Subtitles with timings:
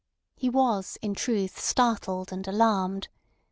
[0.35, 3.07] He was, in truth, startled and alarmed.